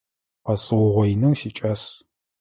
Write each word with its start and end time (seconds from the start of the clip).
Къэсыугъоинэу 0.45 1.33
сикӏас. 1.39 1.81